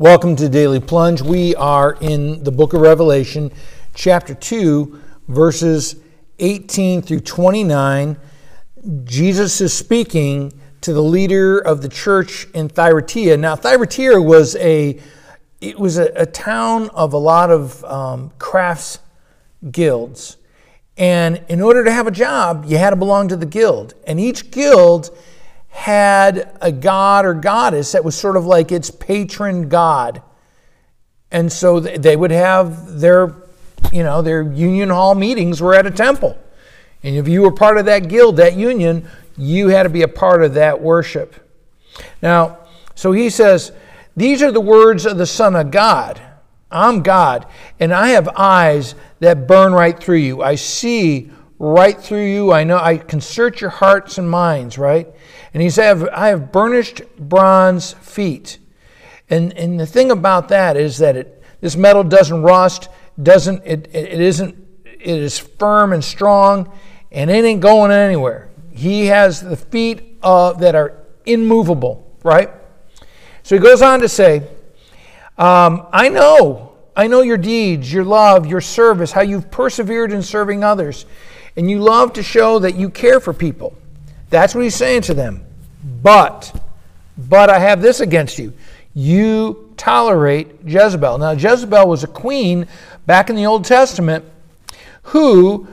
Welcome 0.00 0.34
to 0.36 0.48
Daily 0.48 0.80
Plunge. 0.80 1.22
We 1.22 1.54
are 1.54 1.96
in 2.00 2.42
the 2.42 2.50
book 2.50 2.72
of 2.72 2.80
Revelation, 2.80 3.52
chapter 3.94 4.34
2, 4.34 5.00
verses 5.28 5.94
18 6.40 7.00
through 7.00 7.20
29. 7.20 8.16
Jesus 9.04 9.60
is 9.60 9.72
speaking 9.72 10.52
to 10.80 10.92
the 10.92 11.00
leader 11.00 11.60
of 11.60 11.80
the 11.80 11.88
church 11.88 12.48
in 12.54 12.68
Thyatira. 12.68 13.36
Now, 13.36 13.54
Thyatira 13.54 14.20
was 14.20 14.56
a 14.56 14.98
it 15.60 15.78
was 15.78 15.96
a, 15.98 16.06
a 16.16 16.26
town 16.26 16.90
of 16.90 17.12
a 17.12 17.18
lot 17.18 17.52
of 17.52 17.84
um, 17.84 18.32
crafts 18.40 18.98
guilds. 19.70 20.38
And 20.96 21.44
in 21.48 21.60
order 21.60 21.84
to 21.84 21.92
have 21.92 22.08
a 22.08 22.10
job, 22.10 22.64
you 22.66 22.78
had 22.78 22.90
to 22.90 22.96
belong 22.96 23.28
to 23.28 23.36
the 23.36 23.46
guild. 23.46 23.94
And 24.08 24.18
each 24.18 24.50
guild 24.50 25.16
had 25.74 26.56
a 26.62 26.70
god 26.70 27.26
or 27.26 27.34
goddess 27.34 27.92
that 27.92 28.04
was 28.04 28.14
sort 28.14 28.36
of 28.36 28.46
like 28.46 28.70
its 28.70 28.92
patron 28.92 29.68
god. 29.68 30.22
And 31.32 31.52
so 31.52 31.80
they 31.80 32.14
would 32.14 32.30
have 32.30 33.00
their, 33.00 33.34
you 33.92 34.04
know, 34.04 34.22
their 34.22 34.40
union 34.40 34.88
hall 34.88 35.16
meetings 35.16 35.60
were 35.60 35.74
at 35.74 35.84
a 35.84 35.90
temple. 35.90 36.38
And 37.02 37.16
if 37.16 37.26
you 37.26 37.42
were 37.42 37.50
part 37.50 37.76
of 37.76 37.86
that 37.86 38.08
guild, 38.08 38.36
that 38.36 38.54
union, 38.54 39.08
you 39.36 39.66
had 39.66 39.82
to 39.82 39.88
be 39.88 40.02
a 40.02 40.08
part 40.08 40.44
of 40.44 40.54
that 40.54 40.80
worship. 40.80 41.34
Now, 42.22 42.60
so 42.94 43.10
he 43.10 43.28
says, 43.28 43.72
These 44.16 44.44
are 44.44 44.52
the 44.52 44.60
words 44.60 45.04
of 45.04 45.18
the 45.18 45.26
Son 45.26 45.56
of 45.56 45.72
God. 45.72 46.22
I'm 46.70 47.02
God, 47.02 47.46
and 47.80 47.92
I 47.92 48.10
have 48.10 48.28
eyes 48.28 48.94
that 49.18 49.48
burn 49.48 49.72
right 49.72 49.98
through 49.98 50.18
you. 50.18 50.40
I 50.40 50.54
see 50.54 51.32
right 51.64 51.98
through 51.98 52.26
you. 52.26 52.52
I 52.52 52.64
know 52.64 52.78
I 52.78 52.98
can 52.98 53.20
search 53.20 53.60
your 53.60 53.70
hearts 53.70 54.18
and 54.18 54.30
minds, 54.30 54.76
right? 54.76 55.08
And 55.54 55.62
he 55.62 55.70
said, 55.70 56.08
I 56.10 56.28
have 56.28 56.52
burnished 56.52 57.02
bronze 57.18 57.94
feet. 57.94 58.58
And, 59.30 59.52
and 59.54 59.80
the 59.80 59.86
thing 59.86 60.10
about 60.10 60.48
that 60.50 60.76
is 60.76 60.98
that 60.98 61.16
it, 61.16 61.42
this 61.60 61.76
metal 61.76 62.04
doesn't 62.04 62.42
rust, 62.42 62.90
doesn't, 63.22 63.62
it, 63.64 63.88
it 63.94 64.20
isn't, 64.20 64.56
it 64.84 65.18
is 65.18 65.38
firm 65.38 65.94
and 65.94 66.04
strong, 66.04 66.70
and 67.10 67.30
it 67.30 67.44
ain't 67.44 67.62
going 67.62 67.90
anywhere. 67.90 68.50
He 68.70 69.06
has 69.06 69.40
the 69.40 69.56
feet 69.56 70.18
uh, 70.22 70.52
that 70.54 70.74
are 70.74 71.06
immovable, 71.24 72.18
right? 72.22 72.50
So 73.42 73.56
he 73.56 73.62
goes 73.62 73.80
on 73.80 74.00
to 74.00 74.08
say, 74.08 74.46
um, 75.38 75.86
I 75.92 76.10
know, 76.10 76.76
I 76.94 77.06
know 77.06 77.22
your 77.22 77.38
deeds, 77.38 77.92
your 77.92 78.04
love, 78.04 78.46
your 78.46 78.60
service, 78.60 79.12
how 79.12 79.22
you've 79.22 79.50
persevered 79.50 80.12
in 80.12 80.22
serving 80.22 80.62
others, 80.62 81.06
and 81.56 81.70
you 81.70 81.78
love 81.78 82.12
to 82.14 82.22
show 82.22 82.58
that 82.58 82.74
you 82.74 82.90
care 82.90 83.20
for 83.20 83.32
people. 83.32 83.76
That's 84.30 84.54
what 84.54 84.64
he's 84.64 84.74
saying 84.74 85.02
to 85.02 85.14
them. 85.14 85.44
But, 86.02 86.60
but 87.16 87.50
I 87.50 87.58
have 87.58 87.80
this 87.80 88.00
against 88.00 88.38
you. 88.38 88.52
You 88.94 89.72
tolerate 89.76 90.48
Jezebel. 90.64 91.18
Now, 91.18 91.32
Jezebel 91.32 91.86
was 91.88 92.04
a 92.04 92.08
queen 92.08 92.66
back 93.06 93.30
in 93.30 93.36
the 93.36 93.46
Old 93.46 93.64
Testament 93.64 94.24
who 95.02 95.66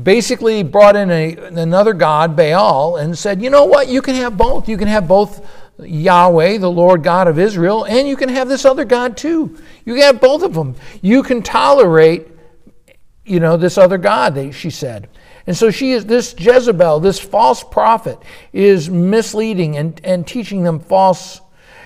basically 0.00 0.62
brought 0.62 0.96
in 0.96 1.10
a, 1.10 1.36
another 1.36 1.92
god, 1.92 2.36
Baal, 2.36 2.96
and 2.96 3.16
said, 3.16 3.42
you 3.42 3.50
know 3.50 3.64
what? 3.64 3.88
You 3.88 4.02
can 4.02 4.14
have 4.16 4.36
both. 4.36 4.68
You 4.68 4.76
can 4.76 4.88
have 4.88 5.06
both 5.06 5.46
Yahweh, 5.78 6.58
the 6.58 6.70
Lord 6.70 7.02
God 7.02 7.28
of 7.28 7.38
Israel, 7.38 7.84
and 7.84 8.06
you 8.08 8.16
can 8.16 8.28
have 8.28 8.48
this 8.48 8.64
other 8.64 8.84
God 8.84 9.16
too. 9.16 9.58
You 9.84 9.94
can 9.94 10.02
have 10.02 10.20
both 10.20 10.42
of 10.42 10.54
them. 10.54 10.74
You 11.02 11.22
can 11.22 11.42
tolerate, 11.42 12.28
you 13.24 13.40
know, 13.40 13.56
this 13.56 13.78
other 13.78 13.98
God, 13.98 14.54
she 14.54 14.70
said. 14.70 15.08
And 15.46 15.56
so 15.56 15.70
she 15.70 15.92
is 15.92 16.06
this 16.06 16.34
Jezebel, 16.38 17.00
this 17.00 17.18
false 17.18 17.62
prophet, 17.62 18.18
is 18.52 18.88
misleading 18.88 19.76
and, 19.76 20.00
and 20.04 20.26
teaching 20.26 20.62
them 20.62 20.80
false. 20.80 21.40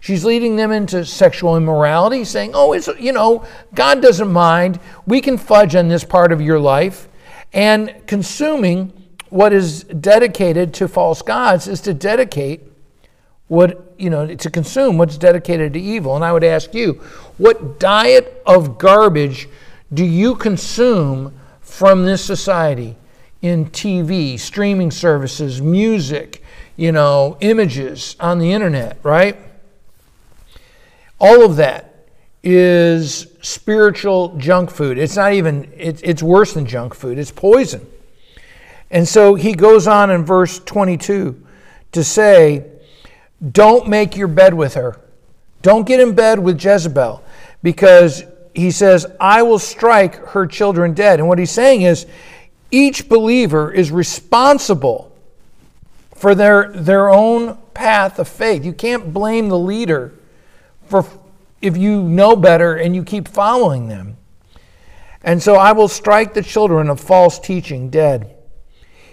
She's 0.00 0.24
leading 0.24 0.56
them 0.56 0.72
into 0.72 1.04
sexual 1.04 1.56
immorality, 1.56 2.24
saying, 2.24 2.52
Oh, 2.54 2.72
it's 2.72 2.88
you 2.98 3.12
know, 3.12 3.46
God 3.74 4.02
doesn't 4.02 4.32
mind. 4.32 4.80
We 5.06 5.20
can 5.20 5.38
fudge 5.38 5.76
on 5.76 5.88
this 5.88 6.04
part 6.04 6.32
of 6.32 6.40
your 6.40 6.58
life. 6.58 7.08
And 7.52 7.94
consuming 8.06 8.92
what 9.28 9.52
is 9.52 9.84
dedicated 9.84 10.74
to 10.74 10.88
false 10.88 11.22
gods 11.22 11.68
is 11.68 11.80
to 11.82 11.94
dedicate 11.94 12.62
what, 13.48 13.94
you 13.98 14.08
know, 14.08 14.34
to 14.34 14.50
consume 14.50 14.96
what's 14.96 15.18
dedicated 15.18 15.74
to 15.74 15.80
evil. 15.80 16.16
And 16.16 16.24
I 16.24 16.32
would 16.32 16.44
ask 16.44 16.74
you, 16.74 16.94
what 17.36 17.78
diet 17.78 18.42
of 18.46 18.78
garbage 18.78 19.48
do 19.92 20.04
you 20.04 20.34
consume 20.34 21.34
from 21.60 22.04
this 22.04 22.24
society? 22.24 22.96
in 23.42 23.66
TV, 23.66 24.38
streaming 24.38 24.92
services, 24.92 25.60
music, 25.60 26.42
you 26.76 26.92
know, 26.92 27.36
images 27.40 28.16
on 28.20 28.38
the 28.38 28.52
internet, 28.52 28.96
right? 29.02 29.36
All 31.18 31.44
of 31.44 31.56
that 31.56 32.06
is 32.42 33.26
spiritual 33.42 34.36
junk 34.38 34.70
food. 34.70 34.96
It's 34.96 35.16
not 35.16 35.32
even, 35.32 35.70
it's, 35.76 36.00
it's 36.02 36.22
worse 36.22 36.54
than 36.54 36.66
junk 36.66 36.94
food, 36.94 37.18
it's 37.18 37.32
poison. 37.32 37.84
And 38.90 39.06
so 39.06 39.34
he 39.34 39.54
goes 39.54 39.86
on 39.86 40.10
in 40.10 40.24
verse 40.24 40.58
22 40.60 41.44
to 41.92 42.04
say, 42.04 42.64
Don't 43.50 43.88
make 43.88 44.16
your 44.16 44.28
bed 44.28 44.54
with 44.54 44.74
her. 44.74 45.00
Don't 45.62 45.86
get 45.86 46.00
in 46.00 46.14
bed 46.14 46.38
with 46.38 46.62
Jezebel 46.62 47.22
because 47.62 48.24
he 48.54 48.70
says, 48.70 49.06
I 49.20 49.42
will 49.42 49.58
strike 49.58 50.14
her 50.28 50.46
children 50.46 50.94
dead. 50.94 51.18
And 51.18 51.28
what 51.28 51.38
he's 51.38 51.50
saying 51.50 51.82
is, 51.82 52.06
each 52.70 53.08
believer 53.08 53.72
is 53.72 53.90
responsible 53.90 55.14
for 56.14 56.34
their, 56.34 56.72
their 56.72 57.10
own 57.10 57.58
path 57.74 58.18
of 58.18 58.28
faith. 58.28 58.64
You 58.64 58.72
can't 58.72 59.12
blame 59.12 59.48
the 59.48 59.58
leader 59.58 60.14
for 60.86 61.06
if 61.60 61.76
you 61.76 62.02
know 62.02 62.34
better 62.34 62.74
and 62.74 62.94
you 62.94 63.04
keep 63.04 63.28
following 63.28 63.88
them. 63.88 64.16
And 65.22 65.42
so 65.42 65.54
I 65.54 65.72
will 65.72 65.88
strike 65.88 66.34
the 66.34 66.42
children 66.42 66.88
of 66.88 67.00
false 67.00 67.38
teaching 67.38 67.90
dead. 67.90 68.34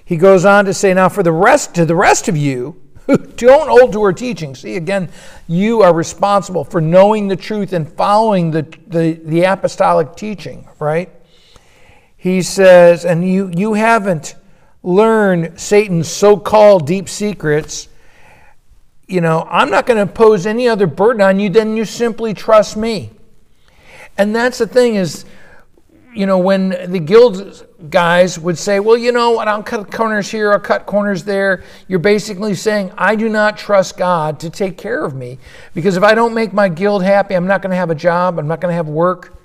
He 0.03 0.17
goes 0.17 0.43
on 0.43 0.65
to 0.65 0.73
say, 0.73 0.93
now 0.93 1.09
for 1.09 1.21
the 1.21 1.31
rest 1.31 1.75
to 1.75 1.85
the 1.85 1.95
rest 1.95 2.27
of 2.27 2.35
you 2.35 2.81
don't 3.35 3.69
hold 3.69 3.93
to 3.93 4.03
her 4.03 4.13
teaching. 4.13 4.55
See 4.55 4.75
again, 4.75 5.09
you 5.47 5.81
are 5.81 5.93
responsible 5.93 6.63
for 6.63 6.81
knowing 6.81 7.27
the 7.27 7.35
truth 7.35 7.73
and 7.73 7.91
following 7.91 8.51
the, 8.51 8.63
the, 8.87 9.19
the 9.23 9.43
apostolic 9.43 10.15
teaching, 10.15 10.67
right? 10.79 11.09
he 12.19 12.41
says, 12.41 13.05
and 13.05 13.27
you, 13.27 13.49
you 13.55 13.75
haven't 13.75 14.35
learned 14.83 15.57
Satan's 15.57 16.09
so 16.09 16.35
called 16.35 16.85
deep 16.85 17.07
secrets, 17.07 17.87
you 19.07 19.21
know, 19.21 19.47
I'm 19.49 19.71
not 19.71 19.85
going 19.85 19.95
to 19.95 20.01
impose 20.01 20.45
any 20.45 20.67
other 20.67 20.85
burden 20.85 21.21
on 21.21 21.39
you 21.39 21.49
than 21.49 21.77
you 21.77 21.85
simply 21.85 22.33
trust 22.33 22.75
me. 22.75 23.11
And 24.17 24.35
that's 24.35 24.57
the 24.57 24.67
thing 24.67 24.95
is, 24.95 25.23
you 26.13 26.25
know, 26.25 26.39
when 26.39 26.91
the 26.91 26.99
guild 26.99 27.67
guys 27.89 28.39
would 28.39 28.57
say, 28.57 28.79
well, 28.79 28.97
you 28.97 29.11
know 29.11 29.31
what, 29.31 29.47
I'll 29.47 29.63
cut 29.63 29.91
corners 29.91 30.29
here, 30.29 30.51
I'll 30.51 30.59
cut 30.59 30.85
corners 30.85 31.23
there, 31.23 31.63
you're 31.87 31.99
basically 31.99 32.55
saying, 32.55 32.91
I 32.97 33.15
do 33.15 33.29
not 33.29 33.57
trust 33.57 33.97
God 33.97 34.39
to 34.39 34.49
take 34.49 34.77
care 34.77 35.05
of 35.05 35.15
me. 35.15 35.37
Because 35.73 35.97
if 35.97 36.03
I 36.03 36.15
don't 36.15 36.33
make 36.33 36.51
my 36.51 36.67
guild 36.67 37.03
happy, 37.03 37.35
I'm 37.35 37.47
not 37.47 37.61
going 37.61 37.71
to 37.71 37.77
have 37.77 37.89
a 37.89 37.95
job, 37.95 38.39
I'm 38.39 38.47
not 38.47 38.59
going 38.59 38.71
to 38.71 38.75
have 38.75 38.87
work 38.87 39.39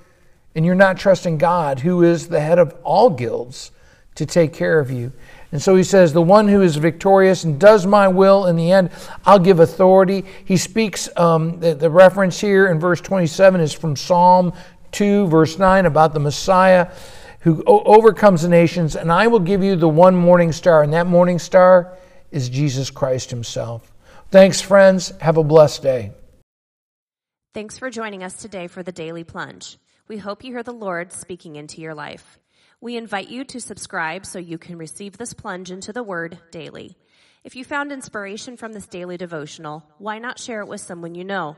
and 0.55 0.65
you're 0.65 0.73
not 0.73 0.97
trusting 0.97 1.37
God, 1.37 1.81
who 1.81 2.03
is 2.03 2.29
the 2.29 2.39
head 2.39 2.59
of 2.59 2.75
all 2.83 3.09
guilds, 3.09 3.71
to 4.15 4.25
take 4.25 4.53
care 4.53 4.79
of 4.79 4.89
you. 4.89 5.11
And 5.51 5.61
so 5.61 5.75
he 5.75 5.83
says, 5.83 6.13
The 6.13 6.21
one 6.21 6.47
who 6.47 6.61
is 6.61 6.77
victorious 6.77 7.43
and 7.43 7.59
does 7.59 7.85
my 7.85 8.07
will 8.07 8.45
in 8.45 8.55
the 8.55 8.71
end, 8.71 8.89
I'll 9.25 9.39
give 9.39 9.59
authority. 9.59 10.23
He 10.45 10.55
speaks, 10.55 11.09
um, 11.17 11.59
the, 11.59 11.75
the 11.75 11.89
reference 11.89 12.39
here 12.39 12.67
in 12.67 12.79
verse 12.79 13.01
27 13.01 13.59
is 13.59 13.73
from 13.73 13.97
Psalm 13.97 14.53
2, 14.95 15.27
verse 15.27 15.59
9, 15.59 15.85
about 15.85 16.13
the 16.13 16.19
Messiah 16.19 16.91
who 17.41 17.63
overcomes 17.67 18.41
the 18.41 18.49
nations, 18.49 18.95
and 18.95 19.11
I 19.11 19.27
will 19.27 19.39
give 19.39 19.63
you 19.63 19.75
the 19.75 19.87
one 19.87 20.15
morning 20.15 20.51
star, 20.51 20.81
and 20.81 20.91
that 20.93 21.05
morning 21.05 21.37
star 21.37 21.95
is 22.31 22.49
Jesus 22.49 22.89
Christ 22.89 23.29
himself. 23.29 23.93
Thanks, 24.31 24.61
friends. 24.61 25.13
Have 25.21 25.37
a 25.37 25.43
blessed 25.43 25.83
day. 25.83 26.11
Thanks 27.53 27.77
for 27.77 27.91
joining 27.91 28.23
us 28.23 28.33
today 28.33 28.65
for 28.65 28.81
the 28.81 28.91
Daily 28.91 29.23
Plunge. 29.23 29.77
We 30.07 30.17
hope 30.17 30.43
you 30.43 30.53
hear 30.53 30.63
the 30.63 30.73
Lord 30.73 31.13
speaking 31.13 31.55
into 31.55 31.81
your 31.81 31.93
life. 31.93 32.39
We 32.81 32.97
invite 32.97 33.29
you 33.29 33.43
to 33.45 33.61
subscribe 33.61 34.25
so 34.25 34.39
you 34.39 34.57
can 34.57 34.77
receive 34.77 35.17
this 35.17 35.33
plunge 35.33 35.69
into 35.69 35.93
the 35.93 36.03
Word 36.03 36.39
daily. 36.49 36.97
If 37.43 37.55
you 37.55 37.63
found 37.63 37.91
inspiration 37.91 38.57
from 38.57 38.73
this 38.73 38.87
daily 38.87 39.17
devotional, 39.17 39.83
why 39.99 40.17
not 40.17 40.39
share 40.39 40.61
it 40.61 40.67
with 40.67 40.81
someone 40.81 41.13
you 41.13 41.23
know? 41.23 41.57